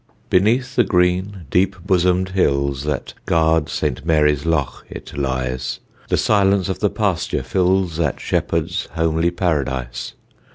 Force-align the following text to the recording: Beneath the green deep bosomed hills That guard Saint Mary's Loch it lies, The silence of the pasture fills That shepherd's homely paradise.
Beneath 0.31 0.75
the 0.75 0.83
green 0.83 1.45
deep 1.51 1.75
bosomed 1.85 2.29
hills 2.29 2.85
That 2.85 3.13
guard 3.27 3.69
Saint 3.69 4.03
Mary's 4.03 4.47
Loch 4.47 4.83
it 4.89 5.15
lies, 5.15 5.79
The 6.09 6.17
silence 6.17 6.69
of 6.69 6.79
the 6.79 6.89
pasture 6.89 7.43
fills 7.43 7.97
That 7.97 8.19
shepherd's 8.19 8.87
homely 8.95 9.29
paradise. 9.29 10.13